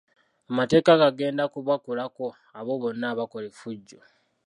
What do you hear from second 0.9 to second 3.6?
gagenda kubakolako abo boona abakola